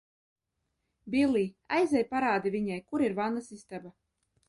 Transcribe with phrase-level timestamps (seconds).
[1.17, 1.45] Bilij,
[1.79, 3.99] aizej parādi viņai, kur ir vannas istaba!